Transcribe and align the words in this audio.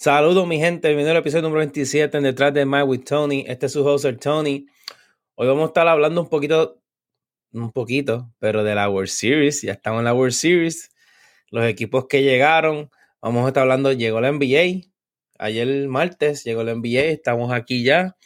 Saludos, 0.00 0.46
mi 0.46 0.60
gente. 0.60 0.86
Bienvenido 0.86 1.10
al 1.10 1.16
episodio 1.16 1.42
número 1.42 1.58
27 1.58 2.18
en 2.18 2.22
Detrás 2.22 2.54
de 2.54 2.64
Mike 2.64 2.84
with 2.84 3.02
Tony. 3.02 3.44
Este 3.48 3.66
es 3.66 3.72
su 3.72 3.84
host, 3.84 4.06
Tony. 4.20 4.64
Hoy 5.34 5.48
vamos 5.48 5.64
a 5.64 5.66
estar 5.66 5.88
hablando 5.88 6.20
un 6.20 6.28
poquito, 6.28 6.80
un 7.52 7.72
poquito, 7.72 8.32
pero 8.38 8.62
de 8.62 8.76
la 8.76 8.88
World 8.88 9.08
Series. 9.08 9.62
Ya 9.62 9.72
estamos 9.72 9.98
en 9.98 10.04
la 10.04 10.14
World 10.14 10.34
Series. 10.34 10.94
Los 11.50 11.64
equipos 11.64 12.06
que 12.06 12.22
llegaron. 12.22 12.90
Vamos 13.20 13.44
a 13.44 13.48
estar 13.48 13.62
hablando, 13.62 13.90
llegó 13.90 14.20
la 14.20 14.30
NBA. 14.30 14.86
Ayer 15.36 15.88
martes 15.88 16.44
llegó 16.44 16.62
la 16.62 16.76
NBA. 16.76 17.06
Estamos 17.06 17.50
aquí 17.52 17.82
ya. 17.82 18.16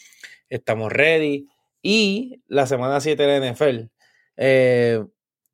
Estamos 0.51 0.93
ready. 0.93 1.49
Y 1.81 2.43
la 2.49 2.67
semana 2.67 3.01
7 3.01 3.23
de 3.23 3.41
la 3.41 3.51
NFL. 3.51 3.91
Eh, 4.37 5.03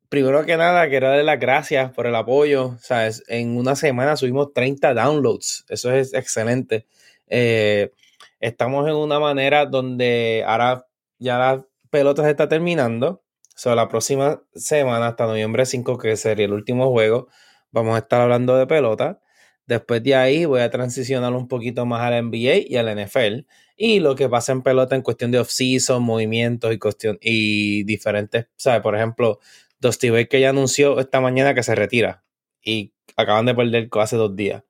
primero 0.09 0.45
que 0.45 0.57
nada, 0.57 0.89
quiero 0.89 1.07
darle 1.07 1.23
las 1.23 1.39
gracias 1.39 1.91
por 1.93 2.07
el 2.07 2.15
apoyo. 2.15 2.75
¿sabes? 2.81 3.23
En 3.27 3.55
una 3.57 3.75
semana 3.75 4.15
subimos 4.17 4.53
30 4.53 4.93
downloads. 4.93 5.65
Eso 5.69 5.91
es 5.93 6.13
excelente. 6.13 6.87
Eh, 7.27 7.91
estamos 8.39 8.87
en 8.87 8.95
una 8.95 9.19
manera 9.19 9.65
donde 9.65 10.43
ahora 10.45 10.87
ya 11.19 11.37
la 11.37 11.65
pelota 11.89 12.23
se 12.23 12.31
está 12.31 12.49
terminando. 12.49 13.23
So, 13.55 13.75
la 13.75 13.89
próxima 13.89 14.41
semana, 14.55 15.07
hasta 15.07 15.25
noviembre 15.25 15.65
5, 15.65 15.97
que 15.97 16.15
sería 16.15 16.45
el 16.45 16.53
último 16.53 16.89
juego, 16.91 17.27
vamos 17.71 17.95
a 17.95 17.99
estar 17.99 18.21
hablando 18.21 18.55
de 18.55 18.67
pelota. 18.67 19.19
Después 19.67 20.01
de 20.01 20.15
ahí 20.15 20.45
voy 20.45 20.61
a 20.61 20.71
transicionar 20.71 21.33
un 21.33 21.47
poquito 21.47 21.85
más 21.85 22.01
al 22.01 22.25
NBA 22.25 22.67
y 22.69 22.77
al 22.77 22.87
NFL. 22.87 23.45
Y 23.75 23.99
lo 23.99 24.15
que 24.15 24.29
pasa 24.29 24.51
en 24.53 24.61
pelota 24.63 24.95
en 24.95 25.01
cuestión 25.01 25.31
de 25.31 25.39
off-season, 25.39 26.01
movimientos 26.01 26.73
y, 26.73 26.79
cuestión, 26.79 27.17
y 27.21 27.83
diferentes, 27.83 28.47
¿sabes? 28.55 28.81
Por 28.81 28.95
ejemplo, 28.95 29.39
Dusty 29.79 30.09
Baker 30.09 30.39
ya 30.39 30.49
anunció 30.49 30.99
esta 30.99 31.21
mañana 31.21 31.53
que 31.53 31.63
se 31.63 31.75
retira 31.75 32.23
y 32.61 32.93
acaban 33.15 33.45
de 33.45 33.55
perder 33.55 33.89
hace 33.93 34.15
dos 34.15 34.35
días. 34.35 34.63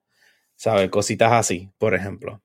¿Sabes? 0.55 0.90
Cositas 0.90 1.31
así, 1.31 1.72
por 1.77 1.95
ejemplo. 1.95 2.41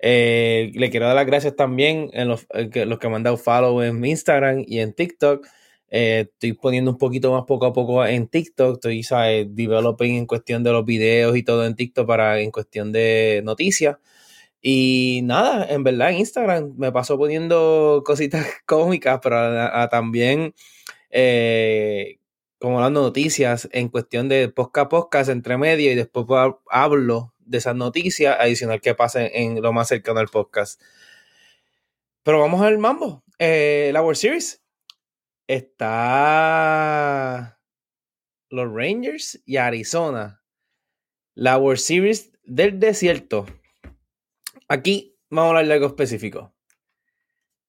Eh, 0.00 0.72
le 0.74 0.90
quiero 0.90 1.06
dar 1.06 1.16
las 1.16 1.26
gracias 1.26 1.54
también 1.56 2.10
a 2.14 2.24
los, 2.24 2.46
que, 2.72 2.86
los 2.86 2.98
que 2.98 3.08
me 3.08 3.16
han 3.16 3.22
dado 3.22 3.36
follow 3.36 3.82
en 3.82 4.04
Instagram 4.04 4.64
y 4.66 4.80
en 4.80 4.92
TikTok. 4.92 5.46
Eh, 5.90 6.28
estoy 6.32 6.54
poniendo 6.54 6.90
un 6.90 6.98
poquito 6.98 7.32
más 7.32 7.44
poco 7.46 7.66
a 7.66 7.72
poco 7.72 8.04
en 8.04 8.26
TikTok. 8.28 8.74
Estoy, 8.74 9.02
¿sabes? 9.02 9.46
Developing 9.50 10.16
en 10.16 10.26
cuestión 10.26 10.64
de 10.64 10.72
los 10.72 10.84
videos 10.84 11.36
y 11.36 11.42
todo 11.42 11.66
en 11.66 11.76
TikTok 11.76 12.06
para 12.06 12.40
en 12.40 12.50
cuestión 12.50 12.92
de 12.92 13.42
noticias. 13.44 13.98
Y 14.60 15.20
nada, 15.24 15.66
en 15.68 15.82
verdad 15.84 16.10
en 16.10 16.18
Instagram 16.18 16.74
me 16.76 16.92
pasó 16.92 17.18
poniendo 17.18 18.02
cositas 18.06 18.46
cómicas, 18.66 19.20
pero 19.22 19.36
también 19.90 20.54
eh, 21.12 22.18
como 22.58 22.80
dando 22.80 23.02
noticias 23.02 23.68
en 23.72 23.88
cuestión 23.88 24.28
de 24.28 24.48
podcast 24.48 24.90
podcast 24.90 25.30
entre 25.30 25.58
medio 25.58 25.92
y 25.92 25.94
después 25.94 26.26
hablo 26.70 27.34
de 27.38 27.58
esas 27.58 27.76
noticias 27.76 28.36
adicional 28.40 28.80
que 28.80 28.94
pasen 28.94 29.30
en 29.34 29.60
lo 29.60 29.72
más 29.72 29.88
cercano 29.88 30.20
al 30.20 30.28
podcast. 30.28 30.80
Pero 32.22 32.40
vamos 32.40 32.62
al 32.62 32.78
mambo. 32.78 33.22
Eh, 33.38 33.90
la 33.92 34.00
World 34.00 34.16
Series 34.16 34.62
está 35.46 37.60
los 38.48 38.72
Rangers 38.72 39.42
y 39.44 39.58
Arizona. 39.58 40.42
La 41.34 41.58
World 41.58 41.80
Series 41.80 42.32
del 42.44 42.78
desierto. 42.78 43.46
Aquí 44.68 45.18
vamos 45.28 45.46
a 45.46 45.48
hablar 45.48 45.66
de 45.66 45.72
algo 45.74 45.88
específico. 45.88 46.54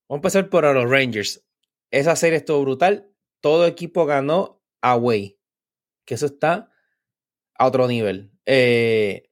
Vamos 0.07 0.09
a 0.09 0.15
empezar 0.15 0.49
por 0.49 0.73
los 0.73 0.89
Rangers. 0.89 1.43
Esa 1.89 2.15
serie 2.15 2.37
estuvo 2.37 2.61
brutal 2.61 3.12
todo 3.43 3.67
equipo 3.67 4.05
ganó 4.05 4.61
away. 4.81 5.37
Que 6.05 6.13
eso 6.13 6.27
está 6.27 6.71
a 7.55 7.67
otro 7.67 7.87
nivel. 7.89 8.31
Eh, 8.45 9.29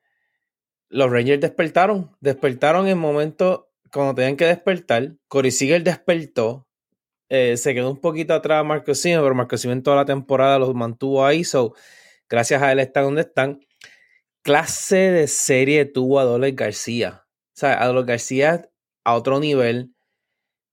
los 0.90 1.10
Rangers 1.10 1.40
despertaron. 1.40 2.16
Despertaron 2.20 2.90
en 2.90 2.98
momento 2.98 3.72
cuando 3.90 4.14
tenían 4.14 4.36
que 4.36 4.46
despertar. 4.46 5.16
Corey 5.30 5.52
Seager 5.52 5.82
despertó. 5.82 6.68
Eh, 7.30 7.56
se 7.56 7.74
quedó 7.74 7.90
un 7.90 8.02
poquito 8.02 8.34
atrás 8.34 8.66
Marcos 8.66 9.00
Simon, 9.00 9.24
pero 9.24 9.34
Marcos 9.36 9.62
Simon 9.62 9.82
toda 9.82 9.96
la 9.96 10.06
temporada 10.06 10.60
los 10.60 10.76
mantuvo 10.76 11.26
ahí. 11.26 11.46
So, 11.46 11.74
gracias 12.30 12.62
a 12.62 12.74
él 12.74 12.80
están 12.80 13.06
donde 13.06 13.22
están. 13.22 13.62
Clase 14.44 14.98
de 14.98 15.28
serie 15.28 15.86
tuvo 15.86 16.20
a 16.20 16.26
Dolores 16.26 16.54
García. 16.54 17.24
O 17.30 17.54
sea, 17.54 17.82
a 17.82 17.88
Dolores 17.88 18.08
García 18.08 18.70
a 19.06 19.16
otro 19.16 19.40
nivel 19.40 19.96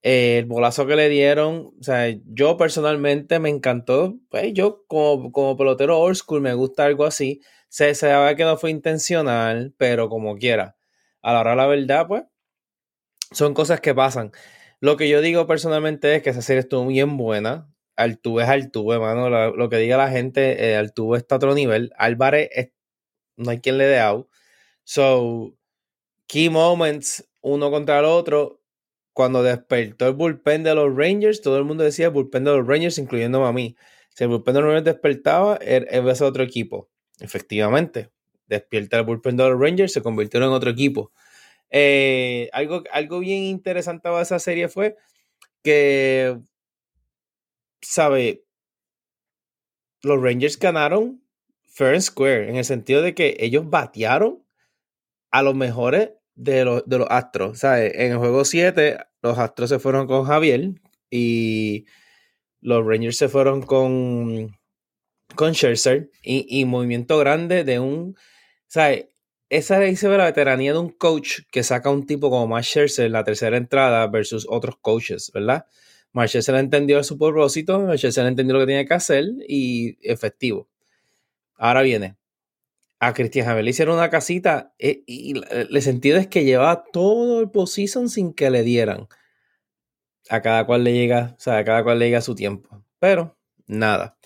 el 0.03 0.45
bolazo 0.47 0.87
que 0.87 0.97
le 0.97 1.09
dieron, 1.09 1.73
o 1.79 1.83
sea, 1.83 2.09
yo 2.27 2.57
personalmente 2.57 3.39
me 3.41 3.49
encantó. 3.51 4.17
Pues 4.31 4.53
yo, 4.55 4.85
como, 4.87 5.33
como 5.33 5.57
pelotero 5.57 5.99
old 5.99 6.17
school, 6.17 6.41
me 6.41 6.55
gusta 6.55 6.85
algo 6.85 7.05
así. 7.05 7.41
Se 7.69 7.95
sabe 7.95 8.37
que 8.37 8.45
no 8.45 8.57
fue 8.57 8.71
intencional, 8.71 9.75
pero 9.77 10.09
como 10.09 10.37
quiera. 10.37 10.77
A 11.23 11.33
la 11.33 11.41
hora 11.41 11.57
la 11.57 11.67
verdad, 11.67 12.07
pues, 12.07 12.23
son 13.33 13.55
cosas 13.55 13.81
que 13.81 13.95
pasan. 13.95 14.33
Lo 14.81 14.97
que 14.97 15.09
yo 15.09 15.21
digo 15.21 15.47
personalmente 15.47 16.15
es 16.15 16.23
que 16.23 16.31
esa 16.31 16.43
serie 16.43 16.61
estuvo 16.61 16.87
bien 16.87 17.17
buena. 17.17 17.69
Altuve 17.97 18.45
es 18.45 18.49
Altuve, 18.49 18.95
hermano. 18.97 19.29
Lo, 19.29 19.69
que 19.69 19.77
diga 19.79 19.97
la 19.97 20.11
gente, 20.11 20.71
eh, 20.71 20.77
Altuve 20.77 21.19
está 21.19 21.37
a 21.37 21.39
otro 21.39 21.55
nivel. 21.55 21.93
Álvarez, 21.99 22.49
no 23.37 23.51
hay 23.51 23.61
quien 23.61 23.79
le 23.79 23.87
dé 23.87 24.01
out. 24.01 24.29
So, 24.85 25.57
key 26.29 26.51
moments, 26.51 27.29
uno 27.41 27.71
contra 27.71 28.01
el 28.01 28.07
otro 28.07 28.63
cuando 29.19 29.43
despertó 29.43 30.07
el 30.07 30.15
bullpen 30.15 30.63
de 30.63 30.77
los 30.77 30.95
Rangers, 30.95 31.43
todo 31.43 31.59
el 31.59 31.65
mundo 31.65 31.83
decía 31.83 32.09
bullpen 32.09 32.45
de 32.45 32.53
los 32.53 32.65
Rangers, 32.65 32.99
incluyendo 32.99 33.45
a 33.45 33.53
mí. 33.53 33.75
Si 34.11 34.23
el 34.23 34.31
bullpen 34.31 34.55
de 34.55 34.61
los 34.61 34.69
Rangers 34.69 34.85
despertaba, 34.85 35.57
er, 35.61 35.89
era 35.91 36.13
ese 36.13 36.23
otro 36.23 36.45
equipo. 36.45 36.89
Efectivamente, 37.19 38.13
despierta 38.47 38.97
el 38.97 39.05
bullpen 39.05 39.37
de 39.37 39.49
los 39.49 39.61
Rangers, 39.61 39.93
se 39.93 40.03
convirtió 40.03 40.39
en 40.39 40.51
otro 40.51 40.71
equipo. 40.71 41.11
Eh, 41.69 42.49
algo, 42.53 42.85
algo 42.93 43.19
bien 43.19 43.43
interesante 43.43 44.09
de 44.09 44.23
esa 44.23 44.39
serie 44.39 44.69
fue 44.69 44.95
que, 45.65 46.39
¿sabe? 47.81 48.45
Los 50.01 50.23
Rangers 50.23 50.57
ganaron 50.61 51.25
fair 51.67 51.95
and 51.95 52.03
square, 52.03 52.49
en 52.49 52.55
el 52.55 52.65
sentido 52.65 53.03
de 53.03 53.17
que 53.17 53.37
ellos 53.41 53.69
batearon 53.69 54.45
a 55.33 55.43
los 55.43 55.57
mejores 55.57 56.11
de 56.39 56.65
los, 56.65 56.85
de 56.87 56.99
los 56.99 57.09
Astros. 57.11 57.59
¿sabes? 57.59 57.93
En 57.95 58.13
el 58.13 58.19
juego 58.19 58.45
7, 58.45 58.99
los 59.23 59.39
Astros 59.39 59.69
se 59.69 59.79
fueron 59.79 60.07
con 60.07 60.25
Javier 60.25 60.71
y 61.11 61.85
los 62.61 62.87
Rangers 62.87 63.19
se 63.19 63.29
fueron 63.29 63.63
con, 63.63 64.57
con 65.35 65.55
Scherzer 65.55 66.11
y, 66.23 66.65
movimiento 66.65 67.19
grande 67.19 67.65
de 67.65 67.81
un. 67.81 68.17
¿Sabes? 68.67 69.07
Esa 69.51 69.81
dice 69.81 70.09
la 70.09 70.27
veteranía 70.27 70.73
de 70.73 70.79
un 70.79 70.91
coach 70.91 71.41
que 71.51 71.63
saca 71.63 71.91
un 71.91 72.07
tipo 72.07 72.29
como 72.31 72.47
Max 72.47 72.67
Scherzer 72.67 73.07
en 73.07 73.13
la 73.13 73.25
tercera 73.25 73.57
entrada 73.57 74.07
versus 74.07 74.47
otros 74.49 74.77
coaches, 74.81 75.31
¿verdad? 75.33 75.67
Max 76.13 76.31
Scherzer 76.31 76.57
entendió 76.57 77.03
su 77.03 77.19
propósito, 77.19 77.81
Max 77.81 78.01
Scherzer 78.01 78.27
entendió 78.27 78.55
lo 78.55 78.61
que 78.61 78.67
tenía 78.67 78.85
que 78.85 78.95
hacer 78.95 79.25
y 79.49 79.97
efectivo. 80.03 80.69
Ahora 81.57 81.83
viene, 81.83 82.17
a 83.01 83.15
Cristian 83.15 83.47
Javier 83.47 83.65
le 83.65 83.71
hicieron 83.71 83.97
una 83.97 84.11
casita 84.11 84.75
eh, 84.79 85.03
y 85.07 85.35
el 85.51 85.83
sentido 85.83 86.19
es 86.19 86.27
que 86.27 86.45
llevaba 86.45 86.85
todo 86.93 87.41
el 87.41 87.51
postseason 87.51 88.09
sin 88.09 88.35
que 88.35 88.51
le 88.51 88.63
dieran. 88.63 89.09
A 90.31 90.43
cada 90.43 90.67
cual 90.67 90.85
le 90.85 90.93
llega, 90.93 91.35
o 91.39 91.41
sea, 91.41 91.59
a 91.59 91.65
cada 91.65 91.83
cual 91.85 91.99
le 91.99 92.07
llega 92.07 92.21
su 92.21 92.35
tiempo. 92.35 92.85
Pero, 92.99 93.39
nada. 93.67 94.19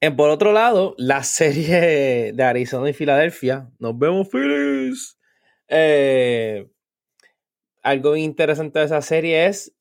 En, 0.00 0.14
por 0.16 0.30
otro 0.30 0.52
lado, 0.52 0.94
la 0.98 1.22
serie 1.24 2.32
de 2.32 2.42
Arizona 2.42 2.90
y 2.90 2.92
Filadelfia. 2.92 3.70
Nos 3.78 3.98
vemos, 3.98 4.28
Phillies. 4.28 5.18
Eh, 5.68 6.70
algo 7.82 8.16
interesante 8.16 8.78
de 8.78 8.84
esa 8.84 9.02
serie 9.02 9.46
es 9.46 9.74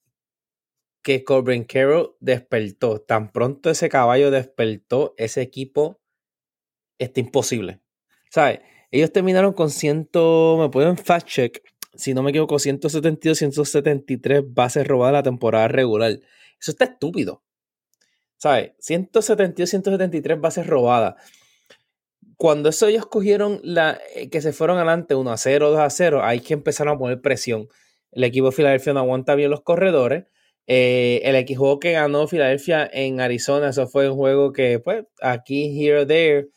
que 1.03 1.23
Corbin 1.23 1.63
Carroll 1.63 2.15
despertó. 2.19 3.01
Tan 3.01 3.31
pronto 3.31 3.69
ese 3.69 3.89
caballo 3.89 4.31
despertó, 4.31 5.13
ese 5.17 5.41
equipo 5.41 6.01
está 6.97 7.19
imposible. 7.19 7.81
¿Sabes? 8.29 8.59
Ellos 8.91 9.11
terminaron 9.11 9.53
con 9.53 9.69
100, 9.69 10.09
me 10.57 10.69
pueden 10.69 10.97
fact 10.97 11.27
check, 11.27 11.61
si 11.95 12.13
no 12.13 12.23
me 12.23 12.29
equivoco, 12.29 12.57
172, 12.59 13.37
173 13.37 14.43
bases 14.47 14.87
robadas 14.87 15.13
la 15.13 15.23
temporada 15.23 15.67
regular. 15.67 16.11
Eso 16.59 16.71
está 16.71 16.85
estúpido. 16.85 17.43
¿Sabes? 18.37 18.71
172, 18.79 19.69
173 19.69 20.39
bases 20.39 20.65
robadas. 20.65 21.15
Cuando 22.37 22.69
eso 22.69 22.87
ellos 22.87 23.05
cogieron 23.05 23.59
la, 23.63 23.99
eh, 24.15 24.29
que 24.29 24.41
se 24.41 24.53
fueron 24.53 24.77
adelante 24.77 25.13
1 25.13 25.29
a 25.29 25.37
0, 25.37 25.71
2 25.71 25.79
a 25.79 25.89
0, 25.89 26.23
hay 26.23 26.39
que 26.39 26.53
empezaron 26.53 26.95
a 26.95 26.97
poner 26.97 27.21
presión. 27.21 27.67
El 28.11 28.23
equipo 28.23 28.47
de 28.47 28.53
Filadelfia 28.53 28.93
no 28.93 29.01
aguanta 29.01 29.35
bien 29.35 29.49
los 29.49 29.61
corredores. 29.61 30.25
Eh, 30.65 31.21
el 31.25 31.35
equipo 31.35 31.79
que 31.79 31.93
ganó 31.93 32.27
Filadelfia 32.27 32.89
en 32.91 33.19
Arizona, 33.19 33.69
eso 33.69 33.87
fue 33.87 34.09
un 34.09 34.15
juego 34.15 34.53
que, 34.53 34.79
pues, 34.79 35.05
aquí, 35.21 35.83
here, 35.83 36.05
there, 36.05 36.47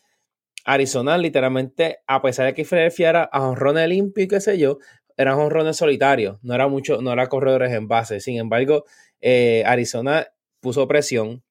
Arizona 0.65 1.19
literalmente, 1.19 2.01
a 2.07 2.23
pesar 2.23 2.47
de 2.47 2.55
que 2.55 2.65
Philadelphia 2.65 3.11
era 3.11 3.23
a 3.25 3.43
honrones 3.49 3.89
limpio 3.89 4.25
y 4.25 4.29
qué 4.29 4.41
sé 4.41 4.59
yo, 4.59 4.79
eran 5.17 5.39
honrones 5.39 5.77
solitarios, 5.77 6.39
no 6.43 6.55
era 6.55 6.69
mucho, 6.69 7.03
no 7.03 7.13
era 7.13 7.29
corredores 7.29 7.73
en 7.73 7.89
base. 7.89 8.21
Sin 8.21 8.39
embargo, 8.39 8.85
eh, 9.21 9.63
Arizona 9.67 10.27
puso 10.61 10.89
presión. 10.89 11.43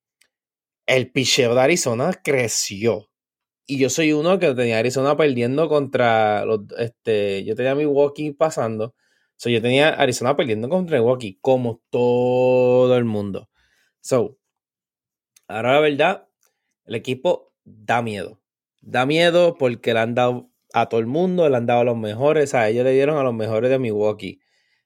El 0.85 1.11
picheo 1.11 1.55
de 1.55 1.61
Arizona 1.61 2.11
creció. 2.23 3.09
y 3.67 3.79
yo 3.79 3.89
soy 3.89 4.13
uno 4.13 4.39
que 4.39 4.53
tenía 4.55 4.79
Arizona 4.79 5.15
perdiendo 5.17 5.69
contra 5.69 6.43
este, 6.77 7.43
yo 7.45 7.55
tenía 7.55 7.75
Milwaukee 7.75 8.33
pasando. 8.33 8.95
So, 9.37 9.49
yo 9.49 9.61
tenía 9.61 9.89
Arizona 9.89 10.35
perdiendo 10.35 10.69
contra 10.69 10.97
Milwaukee, 10.99 11.39
como 11.41 11.81
todo 11.89 12.97
el 12.97 13.05
mundo. 13.05 13.49
So, 14.01 14.37
ahora 15.47 15.73
la 15.73 15.79
verdad, 15.81 16.27
el 16.85 16.95
equipo 16.95 17.53
da 17.65 18.01
miedo. 18.01 18.40
Da 18.81 19.05
miedo 19.05 19.55
porque 19.57 19.93
le 19.93 19.99
han 19.99 20.15
dado 20.15 20.51
a 20.73 20.89
todo 20.89 20.99
el 20.99 21.07
mundo, 21.07 21.47
le 21.47 21.57
han 21.57 21.65
dado 21.65 21.81
a 21.81 21.83
los 21.83 21.97
mejores. 21.97 22.53
A 22.53 22.67
ellos 22.67 22.83
le 22.83 22.93
dieron 22.93 23.17
a 23.17 23.23
los 23.23 23.33
mejores 23.33 23.69
de 23.69 23.79
Milwaukee. 23.79 24.41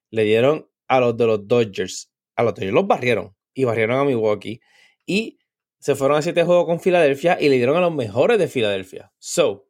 Le 0.09 0.23
dieron 0.23 0.69
a 0.87 0.99
los 0.99 1.17
de 1.17 1.25
los 1.25 1.47
Dodgers. 1.47 2.11
A 2.35 2.43
los 2.43 2.53
Dodgers 2.53 2.73
los 2.73 2.87
barrieron 2.87 3.35
y 3.53 3.63
barrieron 3.63 3.97
a 3.97 4.03
Milwaukee. 4.03 4.59
Y 5.05 5.39
se 5.79 5.95
fueron 5.95 6.17
a 6.17 6.21
siete 6.21 6.43
juegos 6.43 6.65
con 6.65 6.79
Filadelfia 6.79 7.37
y 7.39 7.49
le 7.49 7.57
dieron 7.57 7.77
a 7.77 7.81
los 7.81 7.93
mejores 7.93 8.39
de 8.39 8.47
Filadelfia. 8.47 9.13
So, 9.19 9.69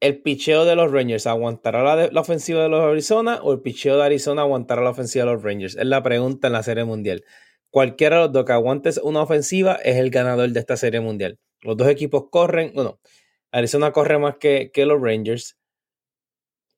¿el 0.00 0.22
picheo 0.22 0.64
de 0.64 0.74
los 0.76 0.90
Rangers 0.90 1.26
aguantará 1.26 2.10
la, 2.10 2.20
ofensiva 2.20 2.62
de 2.62 2.68
los 2.68 2.82
Arizona 2.82 3.40
o 3.42 3.52
el 3.52 3.60
picheo 3.60 3.96
de 3.96 4.04
Arizona 4.04 4.42
aguantará 4.42 4.82
la 4.82 4.90
ofensiva 4.90 5.24
de 5.24 5.32
los 5.32 5.42
Rangers? 5.42 5.76
Es 5.76 5.86
la 5.86 6.02
pregunta 6.02 6.48
en 6.48 6.54
la 6.54 6.62
Serie 6.62 6.84
Mundial. 6.84 7.24
Cualquiera 7.70 8.16
de 8.16 8.22
los 8.22 8.32
dos 8.32 8.44
que 8.44 8.52
aguantes 8.52 8.98
una 8.98 9.22
ofensiva 9.22 9.74
es 9.84 9.96
el 9.96 10.10
ganador 10.10 10.50
de 10.50 10.60
esta 10.60 10.76
Serie 10.76 11.00
Mundial. 11.00 11.38
Los 11.62 11.76
dos 11.76 11.88
equipos 11.88 12.24
corren, 12.30 12.72
bueno, 12.74 13.00
Arizona 13.52 13.92
corre 13.92 14.18
más 14.18 14.36
que, 14.36 14.70
que 14.72 14.86
los 14.86 15.00
Rangers 15.00 15.58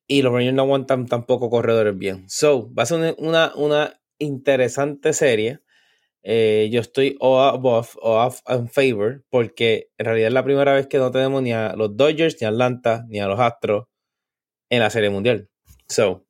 y 0.07 0.23
los 0.23 0.33
Rangers 0.33 0.55
no 0.55 0.63
aguantan 0.63 1.07
tampoco 1.07 1.51
corredores 1.51 1.97
bien. 1.97 2.29
So, 2.29 2.73
va 2.75 2.83
a 2.83 2.87
ser 2.87 3.15
una, 3.19 3.53
una 3.55 4.01
interesante 4.19 5.13
serie. 5.13 5.61
Eh, 6.25 6.69
yo 6.71 6.81
estoy 6.81 7.17
o 7.21 7.41
above 7.41 7.97
o 8.01 8.23
off 8.25 8.43
in 8.49 8.69
favor 8.69 9.25
porque 9.29 9.91
en 9.99 10.07
realidad 10.07 10.29
es 10.29 10.35
la 10.35 10.45
primera 10.45 10.73
vez 10.73 10.87
que 10.87 10.99
no 10.99 11.11
tenemos 11.11 11.43
ni 11.43 11.53
a 11.53 11.75
los 11.75 11.97
Dodgers, 11.97 12.37
ni 12.41 12.47
a 12.47 12.51
Atlanta, 12.51 13.05
ni 13.09 13.21
a 13.21 13.27
los 13.27 13.41
Astros 13.41 13.87
en 14.71 14.81
la 14.81 14.91
Serie 14.91 15.11
Mundial. 15.11 15.49
So, 15.89 16.27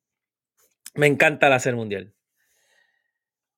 me 0.94 1.06
encanta 1.06 1.48
la 1.48 1.58
Serie 1.58 1.76
Mundial. 1.76 2.14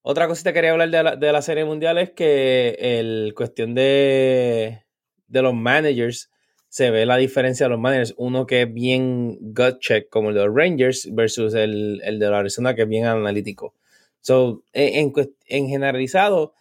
Otra 0.03 0.29
cosita 0.29 0.51
que 0.51 0.57
quería 0.57 0.73
hablar 0.73 0.91
de 0.91 1.03
la, 1.03 1.17
de 1.17 1.33
la 1.33 1.41
Serie 1.41 1.65
Mundial 1.65 1.99
es 1.99 2.11
que 2.11 2.77
el 2.81 3.33
cuestión 3.35 3.75
de, 3.75 4.84
de 5.27 5.43
los 5.43 5.55
managers 5.55 6.31
se 6.69 6.91
ve 6.91 7.07
la 7.07 7.17
diferencia 7.17 7.67
de 7.67 7.71
los 7.71 7.79
managers. 7.79 8.15
Uno 8.17 8.47
que 8.47 8.63
es 8.63 8.75
bien 8.75 9.39
gut 9.55 9.79
check, 9.79 10.09
como 10.09 10.31
el 10.31 10.35
de 10.35 10.45
los 10.45 10.57
Rangers, 10.57 11.09
versus 11.13 11.55
el, 11.55 12.01
el 12.05 12.19
de 12.19 12.29
la 12.29 12.39
Arizona, 12.39 12.75
que 12.75 12.83
es 12.83 12.89
bien 12.89 13.07
analítico. 13.07 13.75
So, 14.21 14.65
en, 14.73 15.13
en, 15.47 15.69
generalizado, 15.69 16.55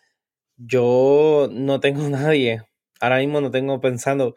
yo 0.58 1.50
no 1.52 1.80
tengo 1.80 2.08
nadie. 2.10 2.62
Ahora 3.00 3.18
mismo 3.18 3.42
no 3.42 3.50
tengo 3.50 3.82
pensando 3.82 4.36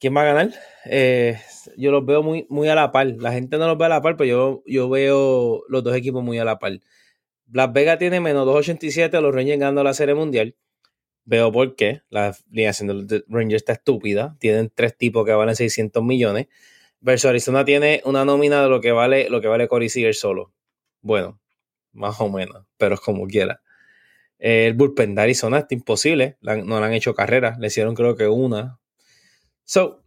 quién 0.00 0.16
va 0.16 0.22
a 0.22 0.32
ganar. 0.32 0.50
Eh, 0.86 1.38
yo 1.76 1.92
los 1.92 2.04
veo 2.04 2.24
muy, 2.24 2.46
muy 2.48 2.68
a 2.68 2.74
la 2.74 2.90
par. 2.90 3.06
La 3.18 3.32
gente 3.32 3.58
no 3.58 3.68
los 3.68 3.78
ve 3.78 3.84
a 3.84 3.90
la 3.90 4.02
par, 4.02 4.16
pero 4.16 4.28
yo, 4.28 4.62
yo 4.66 4.88
veo 4.88 5.62
los 5.68 5.84
dos 5.84 5.94
equipos 5.94 6.24
muy 6.24 6.38
a 6.38 6.44
la 6.44 6.58
par. 6.58 6.80
Las 7.52 7.72
Vegas 7.72 7.98
tiene 7.98 8.18
menos 8.20 8.46
2.87, 8.48 9.20
los 9.20 9.32
Rangers 9.34 9.60
ganando 9.60 9.84
la 9.84 9.94
Serie 9.94 10.16
Mundial. 10.16 10.56
Veo 11.26 11.52
por 11.52 11.76
qué. 11.76 12.02
La 12.08 12.34
alineación 12.50 13.06
de 13.06 13.24
Rangers 13.28 13.62
está 13.62 13.74
estúpida. 13.74 14.36
Tienen 14.40 14.72
tres 14.74 14.96
tipos 14.96 15.26
que 15.26 15.32
valen 15.32 15.54
600 15.54 16.02
millones. 16.02 16.46
Versus 17.00 17.28
Arizona 17.28 17.64
tiene 17.64 18.00
una 18.04 18.24
nómina 18.24 18.62
de 18.62 18.70
lo 18.70 18.80
que 18.80 18.92
vale, 18.92 19.28
lo 19.28 19.40
que 19.40 19.48
vale 19.48 19.68
Corey 19.68 19.88
Seager 19.88 20.14
solo. 20.14 20.54
Bueno, 21.02 21.40
más 21.92 22.20
o 22.20 22.28
menos, 22.30 22.64
pero 22.78 22.94
es 22.94 23.00
como 23.00 23.26
quiera. 23.26 23.60
El 24.38 24.74
bullpen 24.74 25.14
de 25.14 25.22
Arizona 25.22 25.58
está 25.58 25.74
imposible, 25.74 26.36
no 26.40 26.80
le 26.80 26.86
han 26.86 26.92
hecho 26.92 27.14
carrera, 27.14 27.56
le 27.58 27.68
hicieron 27.68 27.94
creo 27.94 28.16
que 28.16 28.28
una. 28.28 28.78
So, 29.64 30.04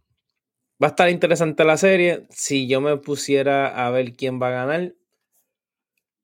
va 0.82 0.88
a 0.88 0.90
estar 0.90 1.10
interesante 1.10 1.64
la 1.64 1.76
serie. 1.76 2.26
Si 2.30 2.66
yo 2.68 2.80
me 2.80 2.96
pusiera 2.96 3.86
a 3.86 3.90
ver 3.90 4.14
quién 4.14 4.40
va 4.40 4.48
a 4.48 4.66
ganar, 4.66 4.94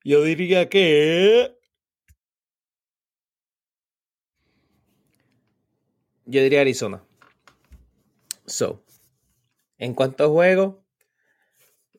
yo 0.05 0.23
diría 0.23 0.69
que. 0.69 1.56
Yo 6.27 6.43
diría 6.43 6.61
Arizona. 6.61 7.03
So, 8.47 8.85
en 9.79 9.95
cuanto 9.95 10.25
a 10.25 10.29
juego, 10.29 10.85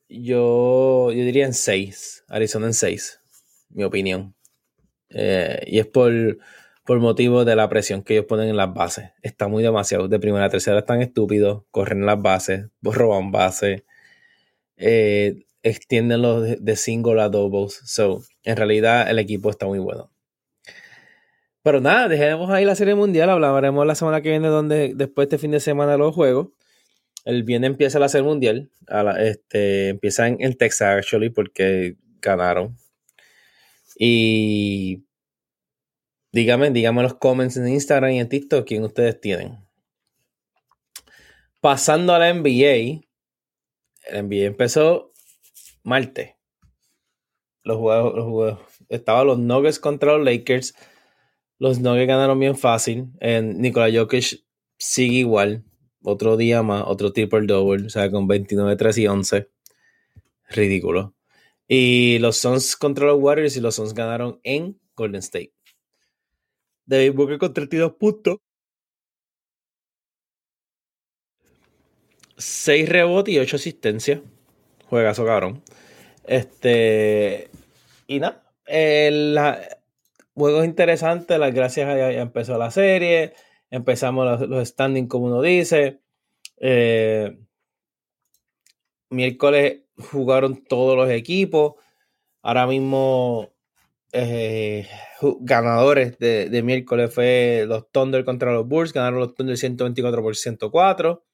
yo, 0.08 1.10
yo 1.12 1.24
diría 1.24 1.46
en 1.46 1.54
6. 1.54 2.24
Arizona 2.28 2.66
en 2.66 2.74
6 2.74 3.18
mi 3.70 3.84
opinión. 3.84 4.34
Eh, 5.10 5.62
y 5.66 5.78
es 5.78 5.86
por, 5.86 6.12
por 6.84 7.00
motivo 7.00 7.44
de 7.44 7.56
la 7.56 7.68
presión 7.68 8.02
que 8.02 8.14
ellos 8.14 8.26
ponen 8.26 8.48
en 8.48 8.56
las 8.56 8.72
bases. 8.72 9.10
Está 9.22 9.48
muy 9.48 9.62
demasiado. 9.62 10.08
De 10.08 10.18
primera 10.18 10.46
a 10.46 10.50
tercera 10.50 10.80
están 10.80 11.02
estúpidos, 11.02 11.64
corren 11.70 12.06
las 12.06 12.20
bases, 12.20 12.66
roban 12.82 13.30
bases, 13.30 13.84
eh, 14.76 15.44
extienden 15.62 16.22
los 16.22 16.62
de, 16.62 16.76
single 16.76 17.20
a 17.22 17.28
doubles. 17.28 17.80
So, 17.84 18.22
en 18.42 18.56
realidad 18.56 19.10
el 19.10 19.18
equipo 19.18 19.50
está 19.50 19.66
muy 19.66 19.78
bueno. 19.78 20.10
Pero 21.68 21.82
nada, 21.82 22.08
dejemos 22.08 22.48
ahí 22.48 22.64
la 22.64 22.74
serie 22.74 22.94
mundial. 22.94 23.28
Hablaremos 23.28 23.86
la 23.86 23.94
semana 23.94 24.22
que 24.22 24.30
viene, 24.30 24.48
donde 24.48 24.94
después 24.94 25.28
de 25.28 25.36
este 25.36 25.38
fin 25.38 25.50
de 25.50 25.60
semana 25.60 25.98
los 25.98 26.14
juegos. 26.14 26.48
El 27.26 27.42
viernes 27.42 27.68
empieza 27.68 27.98
la 27.98 28.08
serie 28.08 28.26
mundial. 28.26 28.70
este, 29.18 29.90
empieza 29.90 30.28
en, 30.28 30.38
en 30.40 30.56
Texas, 30.56 30.96
actually, 30.96 31.28
porque 31.28 31.98
ganaron 32.22 32.74
y 33.98 35.04
dígame, 36.32 36.70
dígame 36.70 37.00
en 37.00 37.02
los 37.02 37.16
comments 37.16 37.58
en 37.58 37.68
Instagram 37.68 38.12
y 38.12 38.20
en 38.20 38.30
TikTok 38.30 38.66
quién 38.66 38.84
ustedes 38.84 39.20
tienen. 39.20 39.58
Pasando 41.60 42.14
a 42.14 42.18
la 42.18 42.32
NBA, 42.32 43.02
el 44.06 44.26
NBA 44.26 44.46
empezó 44.46 45.12
martes. 45.82 46.30
Los 47.62 47.76
juegos, 47.76 48.14
los 48.14 48.24
juegos. 48.24 48.60
Estaban 48.88 49.26
los 49.26 49.38
Nuggets 49.38 49.78
contra 49.78 50.16
los 50.16 50.24
Lakers. 50.24 50.74
Los 51.58 51.80
Nuggets 51.80 52.06
ganaron 52.08 52.38
bien 52.38 52.56
fácil. 52.56 53.08
En 53.20 53.60
Nikola 53.60 53.90
Jokic 53.92 54.44
sigue 54.78 55.16
igual. 55.18 55.64
Otro 56.02 56.36
día 56.36 56.62
más, 56.62 56.84
otro 56.86 57.12
triple 57.12 57.46
double. 57.46 57.86
O 57.86 57.90
sea, 57.90 58.10
con 58.10 58.28
29, 58.28 58.76
3 58.76 58.98
y 58.98 59.06
11. 59.08 59.50
Ridículo. 60.50 61.14
Y 61.66 62.18
los 62.20 62.38
Suns 62.38 62.76
contra 62.76 63.06
los 63.06 63.20
Warriors 63.20 63.56
y 63.56 63.60
los 63.60 63.74
Suns 63.74 63.92
ganaron 63.94 64.40
en 64.44 64.80
Golden 64.96 65.20
State. 65.20 65.52
David 66.86 67.12
Booker 67.14 67.38
con 67.38 67.52
32 67.52 67.92
puntos. 67.94 68.38
6 72.36 72.88
rebotes 72.88 73.34
y 73.34 73.38
8 73.38 73.56
asistencias. 73.56 74.20
Juegazo 74.86 75.26
cabrón. 75.26 75.62
Este. 76.24 77.50
Y 78.06 78.20
nada. 78.20 78.44
El 78.64 79.36
juego 79.36 79.77
es 80.46 80.64
interesante. 80.64 81.38
Las 81.38 81.52
gracias 81.54 81.88
ya 81.96 82.10
empezó 82.10 82.58
la 82.58 82.70
serie. 82.70 83.34
Empezamos 83.70 84.40
los, 84.48 84.68
standings, 84.68 85.08
como 85.08 85.26
uno 85.26 85.42
dice. 85.42 86.00
Eh, 86.58 87.38
miércoles 89.10 89.82
jugaron 89.96 90.64
todos 90.64 90.96
los 90.96 91.10
equipos. 91.10 91.74
Ahora 92.42 92.66
mismo, 92.66 93.52
eh, 94.12 94.86
ganadores 95.40 96.18
de, 96.18 96.62
miércoles 96.62 97.12
fue 97.12 97.64
los 97.66 97.90
Thunder 97.90 98.24
contra 98.24 98.52
los 98.52 98.66
Bulls. 98.66 98.92
Ganaron 98.92 99.20
los 99.20 99.34
Thunder 99.34 99.56
124 99.56 100.22
por 100.22 100.36
104. 100.36 101.24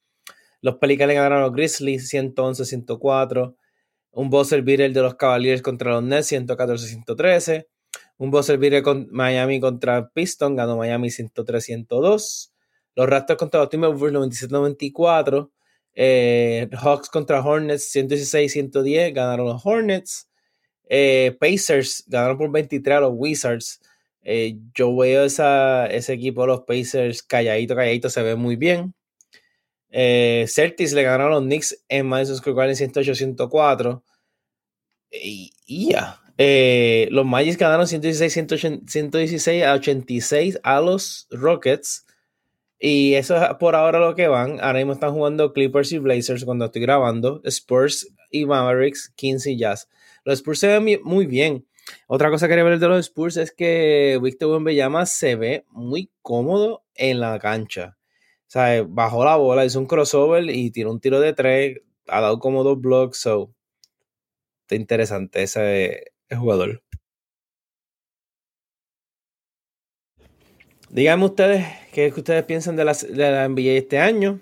Los 0.60 0.76
Pelicans 0.76 1.12
ganaron 1.12 1.42
los 1.42 1.52
Grizzlies 1.52 2.12
111-104. 2.12 3.56
Un 4.12 4.30
buzzer 4.30 4.62
beater 4.62 4.92
de 4.92 5.02
los 5.02 5.16
Cavaliers 5.16 5.60
contra 5.60 5.92
los 5.92 6.02
Nets 6.02 6.32
114-113. 6.32 7.66
Un 8.16 8.30
buzzer 8.30 8.58
beater 8.58 8.82
con 8.82 9.08
Miami 9.10 9.60
contra 9.60 10.08
Piston 10.08 10.56
ganó 10.56 10.76
Miami 10.76 11.08
103-102. 11.08 12.50
Los 12.94 13.08
Raptors 13.08 13.38
contra 13.38 13.60
los 13.60 13.68
Timberwolves 13.68 14.12
97-94. 14.12 15.50
Eh, 15.96 16.68
Hawks 16.72 17.08
contra 17.08 17.40
Hornets 17.40 17.94
116-110, 17.94 19.12
ganaron 19.12 19.46
los 19.46 19.64
Hornets. 19.64 20.28
Eh, 20.88 21.36
Pacers 21.40 22.04
ganaron 22.06 22.36
por 22.38 22.50
23 22.50 22.96
a 22.96 23.00
los 23.00 23.12
Wizards. 23.14 23.80
Eh, 24.22 24.56
yo 24.74 24.96
veo 24.96 25.24
ese 25.24 26.12
equipo, 26.12 26.46
los 26.46 26.62
Pacers, 26.62 27.22
calladito, 27.22 27.74
calladito, 27.76 28.10
se 28.10 28.22
ve 28.22 28.34
muy 28.36 28.56
bien. 28.56 28.94
Celtics 29.90 30.92
le 30.92 31.04
ganaron 31.04 31.32
a 31.32 31.36
los 31.36 31.44
Knicks 31.44 31.84
en 31.88 32.06
Madison 32.06 32.36
Square 32.36 32.56
Garden 32.56 32.76
108-104. 32.76 34.02
Y, 35.10 35.52
ya. 35.66 36.20
Los 36.36 37.24
Magic 37.24 37.58
ganaron 37.58 37.86
116, 37.86 38.32
116 38.86 39.64
a 39.64 39.74
86 39.74 40.58
a 40.62 40.80
los 40.80 41.26
Rockets. 41.30 42.06
Y 42.78 43.14
eso 43.14 43.36
es 43.36 43.54
por 43.58 43.76
ahora 43.76 43.98
lo 43.98 44.14
que 44.14 44.28
van. 44.28 44.60
Ahora 44.60 44.78
mismo 44.78 44.92
están 44.92 45.12
jugando 45.12 45.52
Clippers 45.52 45.92
y 45.92 45.98
Blazers 45.98 46.44
cuando 46.44 46.66
estoy 46.66 46.82
grabando. 46.82 47.40
Spurs 47.44 48.08
y 48.30 48.46
Mavericks, 48.46 49.12
15 49.16 49.52
y 49.52 49.58
Jazz. 49.58 49.88
Los 50.24 50.38
Spurs 50.40 50.58
se 50.58 50.66
ven 50.66 51.00
muy 51.02 51.26
bien. 51.26 51.66
Otra 52.06 52.30
cosa 52.30 52.46
que 52.46 52.52
quería 52.52 52.64
ver 52.64 52.78
de 52.78 52.88
los 52.88 53.06
Spurs 53.06 53.36
es 53.36 53.52
que 53.52 54.18
Victor 54.22 54.50
Wembanyama 54.50 55.06
se 55.06 55.36
ve 55.36 55.64
muy 55.70 56.10
cómodo 56.22 56.84
en 56.94 57.20
la 57.20 57.38
cancha. 57.38 57.96
sea, 58.46 58.84
bajó 58.88 59.24
la 59.24 59.36
bola, 59.36 59.64
hizo 59.64 59.78
un 59.78 59.86
crossover 59.86 60.48
y 60.50 60.70
tiró 60.70 60.90
un 60.90 61.00
tiro 61.00 61.20
de 61.20 61.32
tres, 61.32 61.80
ha 62.08 62.20
dado 62.20 62.38
como 62.38 62.64
dos 62.64 62.80
blocks, 62.80 63.18
so 63.18 63.54
está 64.62 64.76
interesante 64.76 65.42
ese, 65.42 66.13
jugador. 66.38 66.82
Díganme 70.90 71.24
ustedes 71.24 71.66
qué 71.92 72.12
ustedes 72.14 72.44
piensan 72.44 72.76
de 72.76 72.84
la, 72.84 72.92
de 72.92 73.30
la 73.30 73.48
NBA 73.48 73.72
este 73.72 73.98
año 73.98 74.40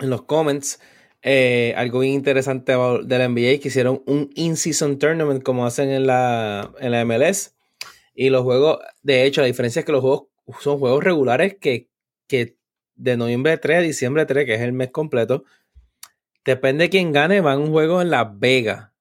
en 0.00 0.10
los 0.10 0.22
comments. 0.22 0.80
Eh, 1.22 1.72
algo 1.76 2.00
bien 2.00 2.14
interesante 2.14 2.72
de 2.72 3.18
la 3.18 3.28
NBA 3.28 3.60
que 3.60 3.68
hicieron 3.68 4.02
un 4.06 4.30
in-season 4.34 4.98
tournament 4.98 5.42
como 5.44 5.64
hacen 5.64 5.88
en 5.90 6.06
la, 6.06 6.72
en 6.80 6.90
la 6.90 7.04
MLS. 7.04 7.54
Y 8.14 8.30
los 8.30 8.42
juegos, 8.42 8.78
de 9.02 9.24
hecho, 9.24 9.40
la 9.40 9.46
diferencia 9.46 9.80
es 9.80 9.86
que 9.86 9.92
los 9.92 10.00
juegos 10.00 10.24
son 10.60 10.78
juegos 10.78 11.04
regulares 11.04 11.56
que, 11.60 11.88
que 12.26 12.56
de 12.96 13.16
noviembre 13.16 13.56
3 13.56 13.78
a 13.78 13.80
diciembre 13.80 14.26
3, 14.26 14.44
que 14.46 14.54
es 14.54 14.60
el 14.60 14.72
mes 14.72 14.90
completo, 14.90 15.44
depende 16.44 16.84
de 16.84 16.90
quién 16.90 17.12
gane, 17.12 17.40
van 17.40 17.60
un 17.60 17.70
juego 17.70 18.02
en 18.02 18.10
Las 18.10 18.38
Vegas. 18.38 18.91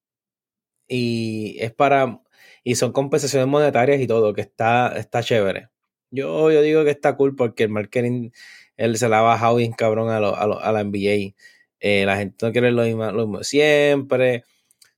Y 0.93 1.57
es 1.60 1.74
para. 1.74 2.21
Y 2.63 2.75
son 2.75 2.91
compensaciones 2.91 3.48
monetarias 3.48 4.01
y 4.01 4.07
todo, 4.07 4.33
que 4.33 4.41
está, 4.41 4.93
está 4.98 5.24
chévere. 5.24 5.69
Yo, 6.12 6.51
yo 6.51 6.62
digo 6.62 6.83
que 6.83 6.91
está 6.91 7.15
cool 7.15 7.36
porque 7.36 7.63
el 7.63 7.69
marketing 7.69 8.31
él 8.77 8.98
se 8.98 9.10
la 9.10 9.19
ha 9.19 9.21
bajado 9.21 9.55
bien 9.57 9.74
cabrón 9.74 10.10
a, 10.10 10.17
a, 10.17 10.71
la 10.71 10.83
NBA. 10.83 11.36
Eh, 11.79 12.05
la 12.05 12.17
gente 12.17 12.45
no 12.45 12.51
quiere 12.51 12.71
lo 12.71 12.83
mismo, 12.83 13.12
lo 13.12 13.27
mismo 13.27 13.43
siempre. 13.43 14.43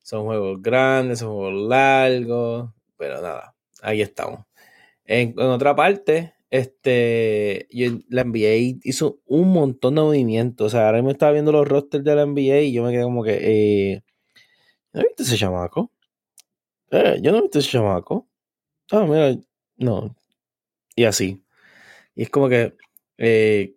Son 0.01 0.25
juegos 0.25 0.61
grandes, 0.61 1.19
son 1.19 1.33
juegos 1.35 1.69
largos. 1.69 2.71
Pero 2.97 3.21
nada, 3.21 3.55
ahí 3.81 4.01
estamos. 4.01 4.45
En, 5.05 5.37
otra 5.39 5.75
parte, 5.75 6.33
este, 6.49 7.67
la 8.09 8.23
NBA 8.23 8.79
hizo 8.83 9.19
un 9.25 9.49
montón 9.49 9.95
de 9.95 10.01
movimientos. 10.01 10.67
O 10.67 10.69
sea, 10.69 10.87
ahora 10.87 11.01
me 11.03 11.11
estaba 11.11 11.33
viendo 11.33 11.51
los 11.51 11.67
rosters 11.67 12.03
de 12.03 12.15
la 12.15 12.25
NBA 12.25 12.61
y 12.61 12.73
yo 12.73 12.83
me 12.83 12.91
quedé 12.91 13.03
como 13.03 13.23
que. 13.23 13.39
Eh, 13.41 14.03
¿No 14.93 15.01
viste 15.01 15.23
ese 15.23 15.37
chamaco? 15.37 15.91
Eh, 16.91 17.19
yo 17.21 17.31
no 17.31 17.39
he 17.39 17.41
visto 17.41 17.59
ese 17.59 17.71
chamaco. 17.71 18.27
Ah, 18.91 19.05
mira, 19.07 19.35
no. 19.77 20.15
Y 20.95 21.05
así. 21.05 21.43
Y 22.15 22.23
es 22.23 22.29
como 22.29 22.49
que. 22.49 22.75
Eh, 23.17 23.75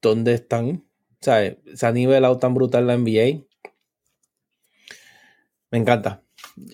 ¿Dónde 0.00 0.34
están? 0.34 0.84
Sea, 1.20 1.56
se 1.74 1.86
ha 1.86 1.92
nivelado 1.92 2.38
tan 2.38 2.54
brutal 2.54 2.86
la 2.86 2.94
NBA. 2.94 3.44
Me 5.70 5.78
encanta. 5.78 6.22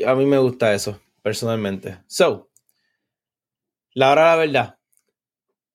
A 0.06 0.14
mí 0.14 0.26
me 0.26 0.38
gusta 0.38 0.74
eso, 0.74 1.00
personalmente. 1.22 2.02
So, 2.06 2.50
la 3.94 4.12
hora 4.12 4.22
de 4.22 4.28
la 4.28 4.36
verdad. 4.36 4.78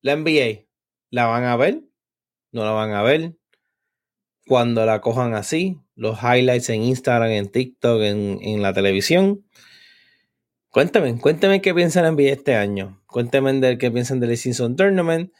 La 0.02 0.12
NBA, 0.12 0.66
¿la 1.10 1.26
van 1.26 1.44
a 1.44 1.56
ver? 1.56 1.82
¿No 2.52 2.64
la 2.64 2.70
van 2.70 2.92
a 2.92 3.02
ver? 3.02 3.34
Cuando 4.46 4.86
la 4.86 5.00
cojan 5.00 5.34
así, 5.34 5.80
los 5.94 6.18
highlights 6.22 6.68
en 6.70 6.82
Instagram, 6.82 7.30
en 7.30 7.48
TikTok, 7.48 8.02
en, 8.02 8.38
en 8.42 8.62
la 8.62 8.72
televisión. 8.72 9.44
Cuéntame, 10.70 11.18
cuéntame 11.18 11.62
qué 11.62 11.74
piensan 11.74 12.04
en 12.04 12.14
NBA 12.14 12.32
este 12.32 12.54
año. 12.54 13.02
Cuéntame 13.06 13.52
de 13.54 13.78
qué 13.78 13.90
piensan 13.90 14.20
del 14.20 14.36
Season 14.36 14.76
Tournament. 14.76 15.32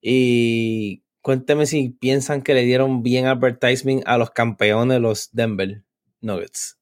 Y 0.00 1.02
cuéntame 1.22 1.66
si 1.66 1.88
piensan 1.88 2.42
que 2.42 2.54
le 2.54 2.62
dieron 2.62 3.02
bien 3.02 3.26
advertisement 3.26 4.02
a 4.06 4.18
los 4.18 4.30
campeones, 4.30 5.00
los 5.00 5.30
Denver 5.32 5.82
Nuggets. 6.20 6.78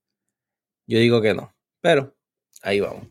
Yo 0.87 0.99
digo 0.99 1.23
que 1.23 1.35
no, 1.35 1.55
pero 1.81 2.17
ahí 2.63 2.81
vamos. 2.81 3.07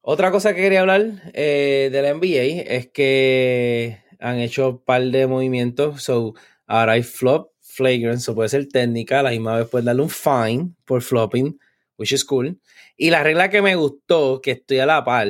Otra 0.00 0.30
cosa 0.30 0.54
que 0.54 0.62
quería 0.62 0.80
hablar 0.80 1.32
eh, 1.34 1.88
de 1.90 2.02
la 2.02 2.14
NBA 2.14 2.72
es 2.72 2.88
que 2.88 3.98
han 4.20 4.38
hecho 4.38 4.70
un 4.70 4.84
par 4.84 5.02
de 5.02 5.26
movimientos. 5.26 6.02
So, 6.02 6.34
ahora 6.68 6.92
hay 6.92 7.02
flop, 7.02 7.50
flagrant, 7.60 8.20
o 8.28 8.34
puede 8.34 8.48
ser 8.48 8.68
técnica. 8.68 9.22
La 9.22 9.30
misma 9.30 9.56
vez 9.56 9.68
pueden 9.68 9.86
darle 9.86 10.02
un 10.02 10.10
fine 10.10 10.74
por 10.84 11.02
flopping, 11.02 11.58
which 11.96 12.12
is 12.12 12.24
cool. 12.24 12.60
Y 12.96 13.10
la 13.10 13.24
regla 13.24 13.50
que 13.50 13.62
me 13.62 13.74
gustó, 13.74 14.40
que 14.40 14.52
estoy 14.52 14.78
a 14.78 14.86
la 14.86 15.04
par, 15.04 15.28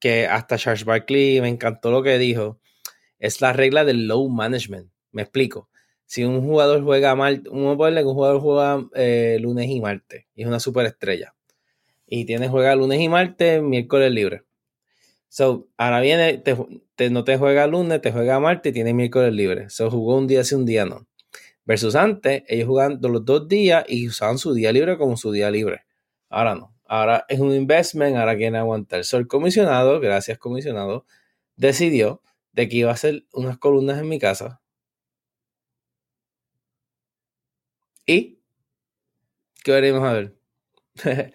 que 0.00 0.26
hasta 0.26 0.56
Charles 0.56 0.84
Barkley 0.84 1.40
me 1.40 1.48
encantó 1.48 1.92
lo 1.92 2.02
que 2.02 2.18
dijo, 2.18 2.60
es 3.18 3.40
la 3.40 3.52
regla 3.52 3.84
del 3.84 4.08
low 4.08 4.28
management. 4.28 4.90
Me 5.12 5.22
explico. 5.22 5.68
Si 6.06 6.24
un 6.24 6.40
jugador 6.40 6.82
juega 6.82 7.14
mal, 7.14 7.44
uno 7.50 7.76
puede 7.76 7.94
que 8.00 8.04
un 8.04 8.14
jugador 8.14 8.40
juega 8.40 8.84
eh, 8.94 9.38
lunes 9.40 9.68
y 9.68 9.80
martes 9.80 10.26
y 10.34 10.42
es 10.42 10.48
una 10.48 10.58
superestrella. 10.58 11.36
Y 12.06 12.24
tiene 12.24 12.48
juega 12.48 12.74
lunes 12.74 13.00
y 13.00 13.08
martes, 13.08 13.62
miércoles 13.62 14.10
libre. 14.10 14.42
So, 15.30 15.68
ahora 15.76 16.00
viene, 16.00 16.42
no 17.12 17.24
te 17.24 17.38
juega 17.38 17.68
lunes, 17.68 18.00
te 18.02 18.10
juega 18.10 18.40
martes 18.40 18.70
y 18.70 18.74
tiene 18.74 18.92
miércoles 18.94 19.32
libre. 19.32 19.70
So, 19.70 19.88
jugó 19.88 20.16
un 20.18 20.26
día 20.26 20.42
sí, 20.42 20.56
un 20.56 20.66
día 20.66 20.84
no. 20.86 21.06
Versus 21.64 21.94
antes, 21.96 22.42
ellos 22.48 22.68
jugaban 22.68 22.98
los 23.00 23.24
dos 23.24 23.48
días 23.48 23.84
y 23.88 24.08
usaban 24.08 24.38
su 24.38 24.54
día 24.54 24.72
libre 24.72 24.98
como 24.98 25.16
su 25.16 25.32
día 25.32 25.50
libre. 25.52 25.84
Ahora 26.30 26.56
no. 26.56 26.74
Ahora 26.84 27.26
es 27.28 27.38
un 27.40 27.54
investment, 27.54 28.16
ahora 28.16 28.36
quieren 28.36 28.56
aguantar. 28.56 29.04
So, 29.04 29.18
el 29.18 29.28
comisionado, 29.28 30.00
gracias 30.00 30.38
comisionado, 30.38 31.06
decidió 31.56 32.22
de 32.52 32.68
que 32.68 32.78
iba 32.78 32.90
a 32.90 32.94
hacer 32.94 33.24
unas 33.32 33.58
columnas 33.58 34.00
en 34.00 34.08
mi 34.08 34.18
casa. 34.18 34.60
Y, 38.06 38.38
¿qué 39.64 39.72
veremos 39.72 40.02
a 40.02 40.12
ver? 40.12 40.36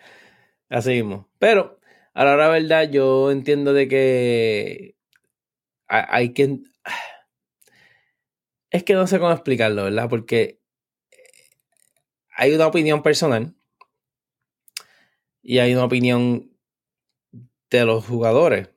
Así 0.69 0.91
mismo. 0.91 1.29
Pero, 1.39 1.79
a 2.15 2.23
la 2.23 2.47
verdad, 2.47 2.89
yo 2.89 3.29
entiendo 3.29 3.73
de 3.73 3.87
que 3.89 4.95
hay 5.87 6.33
que... 6.33 6.59
Es 8.69 8.83
que 8.83 8.93
no 8.93 9.05
sé 9.05 9.19
cómo 9.19 9.31
explicarlo, 9.31 9.83
¿verdad? 9.83 10.09
Porque 10.09 10.61
hay 12.29 12.53
una 12.53 12.67
opinión 12.67 13.03
personal 13.03 13.53
y 15.41 15.59
hay 15.59 15.73
una 15.73 15.85
opinión 15.85 16.51
de 17.69 17.85
los 17.85 18.05
jugadores. 18.05 18.69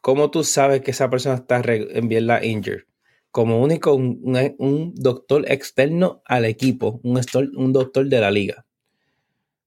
¿Cómo 0.00 0.30
tú 0.30 0.42
sabes 0.42 0.80
que 0.80 0.90
esa 0.90 1.10
persona 1.10 1.36
está 1.36 1.62
en 1.64 2.08
bien 2.08 2.28
injured? 2.42 2.84
Como 3.30 3.62
único 3.62 3.94
un, 3.94 4.94
doctor 4.96 5.44
externo 5.50 6.22
al 6.24 6.44
equipo, 6.44 7.00
un, 7.04 7.20
un 7.56 7.72
doctor 7.72 8.08
de 8.08 8.20
la 8.20 8.30
liga. 8.32 8.66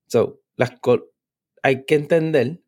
So, 0.08 0.42
las, 0.58 0.74
hay 1.62 1.86
que 1.86 1.96
entender 1.96 2.63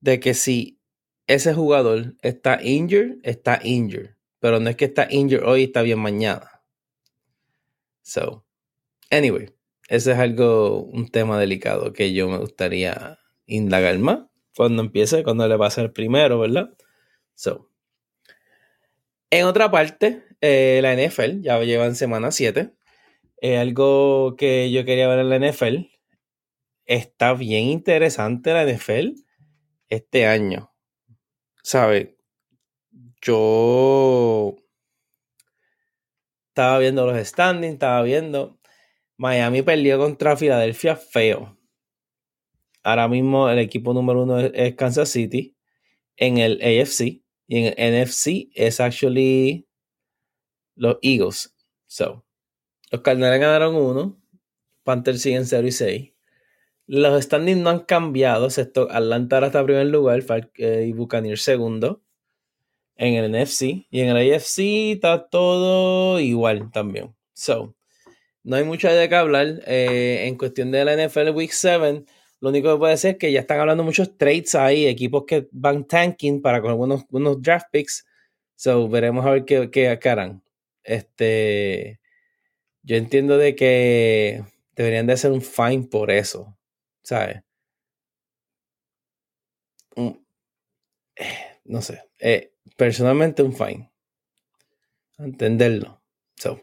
de 0.00 0.20
que 0.20 0.34
si 0.34 0.80
ese 1.26 1.54
jugador 1.54 2.14
está 2.22 2.62
injured, 2.62 3.18
está 3.22 3.60
injured. 3.62 4.10
Pero 4.38 4.60
no 4.60 4.70
es 4.70 4.76
que 4.76 4.84
está 4.84 5.08
injured 5.10 5.44
hoy 5.44 5.62
y 5.62 5.64
está 5.64 5.82
bien 5.82 5.98
mañana. 5.98 6.62
So, 8.02 8.44
anyway, 9.10 9.52
ese 9.88 10.12
es 10.12 10.18
algo, 10.18 10.82
un 10.82 11.08
tema 11.08 11.38
delicado 11.38 11.92
que 11.92 12.12
yo 12.12 12.28
me 12.28 12.38
gustaría 12.38 13.18
indagar 13.46 13.98
más 13.98 14.20
cuando 14.54 14.82
empiece, 14.82 15.22
cuando 15.24 15.48
le 15.48 15.54
a 15.62 15.70
ser 15.70 15.92
primero, 15.92 16.38
¿verdad? 16.38 16.70
So. 17.34 17.68
En 19.30 19.46
otra 19.46 19.70
parte, 19.70 20.22
eh, 20.40 20.78
la 20.82 20.94
NFL 20.94 21.40
ya 21.42 21.60
lleva 21.60 21.86
en 21.86 21.96
semana 21.96 22.30
7. 22.30 22.72
algo 23.58 24.36
que 24.36 24.70
yo 24.70 24.84
quería 24.84 25.08
ver 25.08 25.18
en 25.20 25.30
la 25.30 25.38
NFL. 25.38 25.88
Está 26.86 27.34
bien 27.34 27.64
interesante 27.64 28.52
la 28.52 28.64
NFL 28.64 29.25
este 29.88 30.26
año. 30.26 30.72
¿Sabe? 31.62 32.18
Yo 33.20 34.56
estaba 36.48 36.78
viendo 36.78 37.06
los 37.06 37.26
standings, 37.26 37.74
estaba 37.74 38.02
viendo. 38.02 38.58
Miami 39.16 39.62
perdió 39.62 39.98
contra 39.98 40.36
Filadelfia 40.36 40.96
feo. 40.96 41.58
Ahora 42.82 43.08
mismo 43.08 43.48
el 43.50 43.58
equipo 43.58 43.92
número 43.92 44.22
uno 44.22 44.38
es 44.38 44.74
Kansas 44.76 45.08
City 45.08 45.56
en 46.16 46.38
el 46.38 46.60
AFC. 46.62 47.22
Y 47.48 47.58
en 47.58 47.74
el 47.76 48.04
NFC 48.04 48.48
es 48.54 48.80
actually 48.80 49.68
los 50.74 50.98
Eagles. 51.02 51.54
So, 51.86 52.24
los 52.90 53.00
Cardinals 53.02 53.40
ganaron 53.40 53.74
uno. 53.76 54.20
Panthers 54.82 55.22
siguen 55.22 55.46
0 55.46 55.66
y 55.66 55.72
6. 55.72 56.15
Los 56.86 57.24
standings 57.24 57.60
no 57.60 57.70
han 57.70 57.80
cambiado, 57.80 58.46
excepto 58.46 58.88
Atlanta 58.90 59.36
ahora 59.36 59.48
está 59.48 59.60
en 59.60 59.66
primer 59.66 59.86
lugar 59.88 60.24
eh, 60.58 60.86
y 60.88 60.92
Buccaneers 60.92 61.42
segundo 61.42 62.02
en 62.96 63.14
el 63.14 63.30
NFC. 63.32 63.86
Y 63.90 64.00
en 64.00 64.16
el 64.16 64.34
AFC 64.34 64.92
está 64.94 65.28
todo 65.28 66.20
igual 66.20 66.70
también. 66.72 67.14
So, 67.34 67.74
no 68.42 68.56
hay 68.56 68.64
mucho 68.64 68.88
de 68.88 69.08
qué 69.08 69.14
hablar. 69.14 69.62
Eh, 69.66 70.26
en 70.26 70.36
cuestión 70.36 70.70
de 70.70 70.84
la 70.84 70.94
NFL 70.96 71.30
Week 71.30 71.50
7, 71.52 72.04
lo 72.40 72.50
único 72.50 72.72
que 72.72 72.78
puede 72.78 72.96
ser 72.96 73.12
es 73.12 73.18
que 73.18 73.32
ya 73.32 73.40
están 73.40 73.60
hablando 73.60 73.84
muchos 73.84 74.16
trades 74.16 74.54
ahí, 74.54 74.86
equipos 74.86 75.24
que 75.26 75.48
van 75.52 75.84
tanking 75.86 76.42
para 76.42 76.60
con 76.60 76.70
algunos 76.70 77.04
unos 77.10 77.40
draft 77.42 77.66
picks. 77.70 78.06
So, 78.56 78.88
veremos 78.88 79.26
a 79.26 79.30
ver 79.30 79.44
qué, 79.44 79.70
qué, 79.70 79.88
harán. 80.08 80.42
Este, 80.84 82.00
yo 82.82 82.96
entiendo 82.96 83.36
de 83.38 83.54
que 83.56 84.44
deberían 84.76 85.06
de 85.06 85.14
hacer 85.14 85.32
un 85.32 85.42
fine 85.42 85.88
por 85.90 86.10
eso, 86.10 86.55
¿sabes? 87.06 87.44
Mm, 89.94 90.10
no 91.66 91.80
sé. 91.80 92.02
Eh, 92.18 92.52
personalmente 92.76 93.44
un 93.44 93.54
fine. 93.54 93.92
Entenderlo. 95.18 96.02
So. 96.36 96.60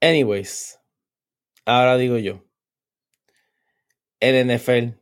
Anyways, 0.00 0.80
ahora 1.66 1.98
digo 1.98 2.16
yo. 2.16 2.42
El 4.20 4.48
NFL 4.48 4.98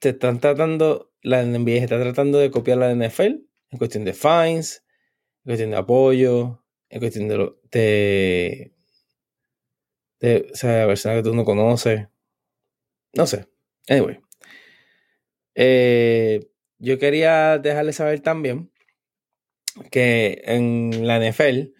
te 0.00 0.08
están 0.08 0.40
tratando, 0.40 1.12
la 1.22 1.44
NBA 1.44 1.76
está 1.76 2.00
tratando 2.00 2.38
de 2.38 2.50
copiar 2.50 2.78
la 2.78 2.92
NFL 2.92 3.46
en 3.70 3.78
cuestión 3.78 4.04
de 4.04 4.14
fines, 4.14 4.84
en 5.44 5.50
cuestión 5.50 5.70
de 5.70 5.76
apoyo, 5.76 6.64
en 6.88 6.98
cuestión 6.98 7.28
de, 7.28 7.54
de, 7.70 8.74
de 10.18 10.50
o 10.52 10.56
sea, 10.56 10.86
personas 10.86 11.18
que 11.18 11.30
tú 11.30 11.34
no 11.36 11.44
conoces. 11.44 12.08
No 13.16 13.26
sé. 13.26 13.48
Anyway. 13.88 14.20
Eh, 15.54 16.48
yo 16.78 16.98
quería 16.98 17.58
dejarle 17.58 17.92
saber 17.92 18.20
también 18.20 18.70
que 19.90 20.42
en 20.44 21.06
la 21.06 21.18
NFL, 21.18 21.72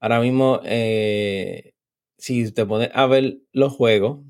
ahora 0.00 0.20
mismo, 0.20 0.60
eh, 0.64 1.74
si 2.16 2.50
te 2.52 2.66
pones 2.66 2.90
a 2.94 3.06
ver 3.06 3.38
los 3.52 3.72
juegos, 3.74 4.20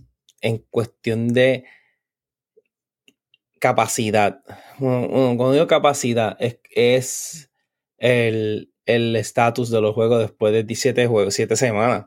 en 0.40 0.58
cuestión 0.70 1.28
de 1.28 1.64
capacidad, 3.58 4.42
cuando 4.78 5.52
digo 5.52 5.66
capacidad, 5.66 6.36
es, 6.70 7.50
el 7.98 8.70
estatus 8.86 9.70
de 9.70 9.80
los 9.80 9.94
juegos 9.94 10.20
después 10.20 10.52
de 10.52 10.62
17 10.62 11.06
juegos, 11.06 11.34
7 11.34 11.56
semanas. 11.56 12.06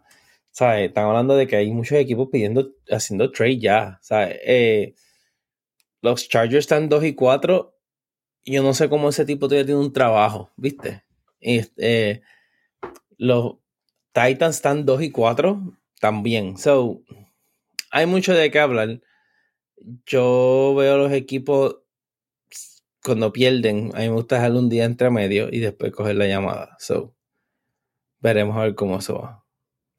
¿Sabes? 0.51 0.89
Están 0.89 1.05
hablando 1.05 1.36
de 1.36 1.48
que 1.48 1.55
hay 1.55 1.72
muchos 1.72 1.98
equipos 1.98 2.29
pidiendo, 2.31 2.72
haciendo 2.89 3.31
trade 3.31 3.60
ya. 3.60 4.00
¿Sabes? 4.01 4.39
Eh, 4.46 4.93
los 6.01 6.27
Chargers 6.27 6.65
están 6.65 6.89
2 6.89 7.03
y 7.05 7.15
4 7.15 7.72
yo 8.46 8.63
no 8.63 8.74
sé 8.74 8.89
cómo 8.89 9.10
ese 9.10 9.25
tipo 9.25 9.48
todavía 9.48 9.65
tiene 9.65 9.81
un 9.81 9.93
trabajo, 9.93 10.51
¿viste? 10.55 11.03
Este, 11.39 12.24
los 13.17 13.58
Titans 14.13 14.58
están 14.58 14.86
2 14.86 15.03
y 15.03 15.12
4 15.12 15.77
también. 16.00 16.58
So, 16.58 17.01
hay 17.91 18.05
mucho 18.05 18.34
de 18.34 18.50
qué 18.51 18.60
hablar. 18.60 19.01
Yo 20.05 20.75
veo 20.77 20.98
los 20.98 21.12
equipos 21.12 21.77
cuando 23.03 23.34
pierden, 23.34 23.91
a 23.96 24.00
mí 24.00 24.10
me 24.10 24.15
gusta 24.15 24.36
dejarle 24.36 24.60
un 24.60 24.70
día 24.70 24.86
entre 24.86 25.10
medio 25.10 25.50
y 25.51 25.60
después 25.60 25.91
coger 25.91 26.15
la 26.15 26.27
llamada. 26.27 26.75
So, 26.79 27.15
veremos 28.20 28.58
a 28.58 28.62
ver 28.62 28.75
cómo 28.75 29.00
eso 29.00 29.20
va. 29.20 29.40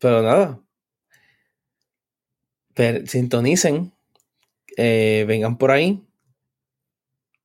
Pero 0.02 0.22
nada. 0.22 0.60
sintonicen. 3.06 3.92
Eh, 4.76 5.24
vengan 5.28 5.56
por 5.58 5.70
ahí 5.70 6.02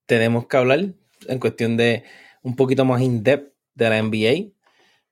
tenemos 0.08 0.46
que 0.46 0.56
hablar 0.56 0.94
en 1.28 1.38
cuestión 1.38 1.76
de 1.76 2.02
un 2.42 2.56
poquito 2.56 2.86
más 2.86 3.02
in-depth 3.02 3.52
de 3.74 3.90
la 3.90 4.02
NBA. 4.02 4.52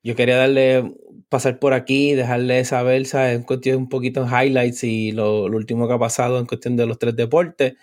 Yo 0.02 0.16
quería 0.16 0.36
darle, 0.36 0.94
pasar 1.28 1.58
por 1.58 1.74
aquí, 1.74 2.14
dejarle 2.14 2.64
saber, 2.64 3.04
¿sabes? 3.04 3.36
En 3.36 3.42
cuestión 3.42 3.76
un 3.76 3.88
poquito 3.90 4.24
de 4.24 4.30
highlights 4.30 4.84
y 4.84 5.12
lo, 5.12 5.44
último 5.44 5.86
que 5.86 5.94
ha 5.94 5.98
pasado 5.98 6.38
en 6.40 6.46
cuestión 6.46 6.76
de 6.76 6.86
los 6.86 6.98
tres 6.98 7.14
deportes. 7.14 7.74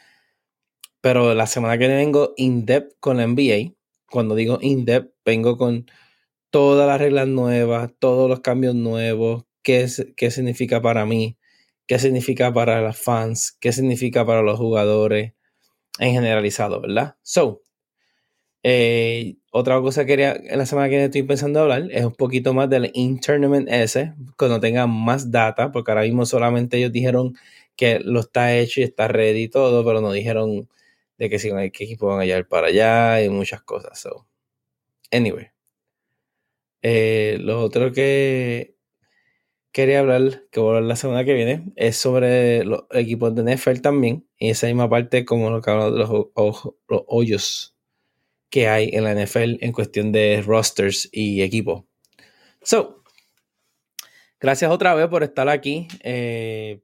Pero 1.01 1.35
la 1.35 1.45
semana 1.45 1.77
que 1.77 1.85
viene 1.85 1.97
vengo 1.97 2.33
in-depth 2.37 2.95
con 2.99 3.17
la 3.17 3.27
NBA. 3.27 3.75
Cuando 4.09 4.33
digo 4.33 4.57
in-depth, 4.59 5.13
vengo 5.23 5.57
con 5.57 5.85
todas 6.49 6.87
las 6.87 6.99
reglas 6.99 7.27
nuevas, 7.27 7.91
todos 7.99 8.27
los 8.27 8.39
cambios 8.39 8.73
nuevos, 8.73 9.45
qué, 9.63 9.87
qué 10.17 10.31
significa 10.31 10.81
para 10.81 11.05
mí, 11.05 11.37
qué 11.87 11.99
significa 11.99 12.53
para 12.53 12.81
los 12.81 12.97
fans, 12.97 13.57
qué 13.59 13.71
significa 13.73 14.25
para 14.25 14.41
los 14.41 14.57
jugadores, 14.59 15.33
en 15.99 16.13
generalizado, 16.13 16.81
¿verdad? 16.81 17.15
So, 17.23 17.61
eh, 18.63 19.35
otra 19.51 19.79
cosa 19.81 20.03
que 20.03 20.07
quería 20.07 20.33
en 20.33 20.57
la 20.57 20.65
semana 20.65 20.87
que 20.87 20.91
viene 20.91 21.05
estoy 21.05 21.23
pensando 21.23 21.59
hablar 21.59 21.89
es 21.91 22.05
un 22.05 22.15
poquito 22.15 22.53
más 22.53 22.69
del 22.69 22.91
in-tournament 22.93 23.67
S, 23.69 24.13
cuando 24.37 24.59
tenga 24.59 24.87
más 24.87 25.31
data, 25.31 25.71
porque 25.71 25.91
ahora 25.91 26.03
mismo 26.03 26.25
solamente 26.25 26.77
ellos 26.77 26.91
dijeron 26.91 27.35
que 27.75 27.99
lo 27.99 28.21
está 28.21 28.55
hecho 28.55 28.81
y 28.81 28.83
está 28.83 29.07
ready 29.07 29.43
y 29.43 29.49
todo, 29.49 29.83
pero 29.85 30.01
no 30.01 30.11
dijeron 30.11 30.69
de 31.17 31.29
que 31.29 31.39
si 31.39 31.49
qué 31.71 31.83
equipo 31.85 32.07
van 32.07 32.21
a 32.21 32.25
llevar 32.25 32.47
para 32.47 32.67
allá 32.67 33.21
y 33.23 33.29
muchas 33.29 33.61
cosas. 33.63 33.99
So, 33.99 34.27
anyway. 35.11 35.47
Eh, 36.81 37.37
lo 37.39 37.61
otro 37.61 37.93
que 37.93 38.72
quería 39.73 39.99
hablar, 39.99 40.43
que 40.51 40.59
voy 40.59 40.69
a 40.69 40.77
hablar 40.77 40.87
la 40.87 40.95
semana 40.95 41.25
que 41.25 41.33
viene, 41.33 41.73
es 41.75 41.97
sobre 41.97 42.63
los 42.63 42.83
equipos 42.91 43.35
de 43.35 43.55
NFL 43.55 43.81
también. 43.81 44.25
Y 44.37 44.51
esa 44.51 44.67
misma 44.67 44.89
parte, 44.89 45.25
como 45.25 45.49
lo 45.49 45.61
que 45.61 45.71
hablamos 45.71 45.93
de 45.93 45.99
los, 45.99 46.69
hoyos 46.87 47.75
que 48.49 48.67
hay 48.67 48.91
en 48.93 49.03
la 49.03 49.13
NFL 49.13 49.57
en 49.61 49.71
cuestión 49.73 50.11
de 50.11 50.43
rosters 50.45 51.09
y 51.11 51.41
equipos. 51.41 51.83
So, 52.61 53.03
gracias 54.39 54.71
otra 54.71 54.93
vez 54.93 55.07
por 55.07 55.23
estar 55.23 55.49
aquí. 55.49 55.87
Eh, 56.03 56.81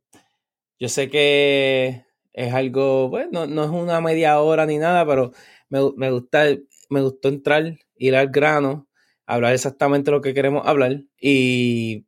yo 0.80 0.90
sé 0.90 1.10
que 1.10 2.06
es 2.34 2.54
algo, 2.54 3.10
bueno, 3.10 3.46
no 3.46 3.64
es 3.64 3.70
una 3.70 4.02
media 4.02 4.40
hora 4.40 4.66
ni 4.66 4.80
nada, 4.80 5.06
pero 5.06 5.32
me, 5.70 5.80
me, 5.96 6.10
gusta, 6.10 6.46
me 6.90 7.02
gustó 7.02 7.30
entrar, 7.30 7.78
ir 7.98 8.16
al 8.16 8.30
grano, 8.30 8.88
hablar 9.28 9.54
exactamente 9.54 10.10
lo 10.10 10.22
que 10.22 10.34
queremos 10.34 10.66
hablar 10.66 11.04
y 11.22 12.08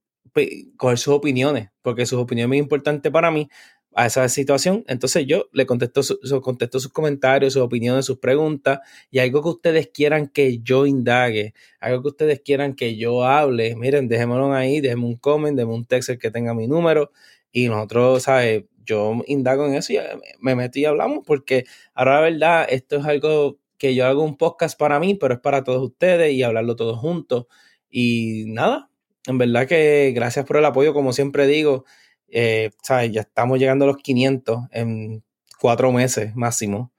coger 0.78 0.98
sus 0.98 1.14
opiniones, 1.14 1.70
porque 1.82 2.06
sus 2.06 2.20
opiniones 2.20 2.46
son 2.46 2.50
muy 2.50 2.58
importantes 2.58 3.12
para 3.12 3.32
mí 3.32 3.50
a 3.96 4.06
esa 4.06 4.28
situación. 4.30 4.84
Entonces 4.88 5.26
yo 5.28 5.48
le 5.52 5.66
contesto, 5.66 6.04
su, 6.04 6.18
contesto 6.42 6.80
sus 6.80 6.92
comentarios, 6.92 7.54
sus 7.54 7.62
opiniones, 7.62 8.06
sus 8.06 8.20
preguntas 8.20 8.80
y 9.10 9.20
algo 9.20 9.42
que 9.44 9.50
ustedes 9.50 9.88
quieran 9.94 10.28
que 10.28 10.60
yo 10.60 10.86
indague, 10.86 11.54
algo 11.80 12.02
que 12.02 12.08
ustedes 12.10 12.42
quieran 12.42 12.76
que 12.76 12.96
yo 12.98 13.26
hable, 13.26 13.76
miren, 13.76 14.08
déjenmelo 14.08 14.54
ahí, 14.54 14.82
déjenme 14.82 15.06
un 15.06 15.18
comment, 15.18 15.56
déjenme 15.56 15.74
un 15.76 15.86
texto 15.86 16.18
que 16.18 16.32
tenga 16.32 16.54
mi 16.54 16.68
número 16.68 17.12
y 17.52 17.68
nosotros, 17.68 18.24
¿sabes? 18.24 18.66
Yo 18.86 19.22
indago 19.28 19.68
en 19.68 19.76
eso 19.76 19.94
y 19.94 20.00
me 20.40 20.56
meto 20.56 20.80
y 20.80 20.86
hablamos 20.86 21.24
porque 21.26 21.66
ahora 21.94 22.16
la 22.16 22.22
verdad, 22.22 22.68
esto 22.70 22.98
es 22.98 23.06
algo 23.06 23.60
que 23.78 23.96
yo 23.96 24.06
hago 24.06 24.24
un 24.24 24.38
podcast 24.38 24.78
para 24.78 25.00
mí, 25.00 25.16
pero 25.16 25.36
es 25.36 25.40
para 25.40 25.64
todos 25.64 25.82
ustedes 25.82 26.34
y 26.34 26.44
hablarlo 26.44 26.76
todos 26.76 27.00
juntos. 27.00 27.48
Y 27.90 28.46
nada, 28.48 28.91
en 29.28 29.38
verdad 29.38 29.68
que 29.68 30.12
gracias 30.16 30.46
por 30.46 30.58
el 30.58 30.66
apoyo, 30.66 30.94
como 30.94 31.14
siempre 31.14 31.48
digo. 31.48 31.86
Eh. 32.28 32.72
Ya 33.12 33.22
estamos 33.22 33.60
llegando 33.60 33.86
a 33.86 33.90
los 33.90 33.98
500 33.98 34.68
en 34.72 35.24
cuatro 35.60 35.92
meses 35.92 36.36
máximo. 36.36 36.92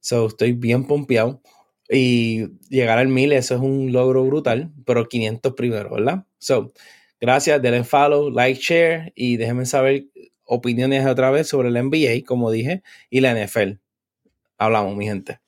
So, 0.00 0.26
estoy 0.28 0.52
bien 0.52 0.86
pompeado. 0.86 1.42
Y 1.90 2.48
llegar 2.68 2.98
al 2.98 3.08
1000, 3.08 3.32
eso 3.32 3.54
es 3.54 3.60
un 3.60 3.92
logro 3.92 4.24
brutal, 4.24 4.72
pero 4.84 5.08
500 5.08 5.54
primero, 5.54 5.94
¿verdad? 5.94 6.26
So, 6.38 6.72
gracias, 7.20 7.62
denle 7.62 7.84
follow, 7.84 8.30
like, 8.30 8.60
share 8.60 9.12
y 9.14 9.38
déjenme 9.38 9.64
saber 9.64 10.06
opiniones 10.44 11.06
otra 11.06 11.30
vez 11.30 11.48
sobre 11.48 11.70
la 11.70 11.82
NBA, 11.82 12.24
como 12.26 12.50
dije, 12.50 12.82
y 13.08 13.20
la 13.20 13.32
NFL. 13.32 13.78
Hablamos, 14.58 14.96
mi 14.96 15.06
gente. 15.06 15.40